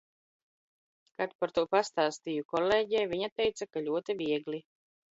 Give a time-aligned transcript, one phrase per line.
[1.19, 4.65] Kad par to past?st?ju kol??ei, vi?a teica, ka ?oti viegli